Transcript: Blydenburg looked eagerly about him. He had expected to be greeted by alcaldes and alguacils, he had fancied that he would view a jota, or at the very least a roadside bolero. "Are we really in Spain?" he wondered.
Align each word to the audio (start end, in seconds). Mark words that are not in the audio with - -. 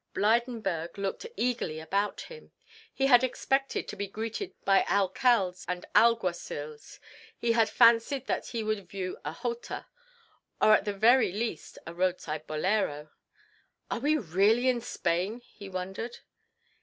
Blydenburg 0.15 0.97
looked 0.97 1.27
eagerly 1.37 1.79
about 1.79 2.21
him. 2.21 2.51
He 2.91 3.05
had 3.05 3.23
expected 3.23 3.87
to 3.87 3.95
be 3.95 4.07
greeted 4.07 4.55
by 4.65 4.81
alcaldes 4.87 5.63
and 5.67 5.85
alguacils, 5.93 6.97
he 7.37 7.51
had 7.51 7.69
fancied 7.69 8.25
that 8.25 8.47
he 8.47 8.63
would 8.63 8.89
view 8.89 9.19
a 9.23 9.37
jota, 9.43 9.85
or 10.59 10.73
at 10.73 10.85
the 10.85 10.93
very 10.97 11.31
least 11.31 11.77
a 11.85 11.93
roadside 11.93 12.47
bolero. 12.47 13.11
"Are 13.91 13.99
we 13.99 14.17
really 14.17 14.67
in 14.69 14.81
Spain?" 14.81 15.39
he 15.41 15.69
wondered. 15.69 16.17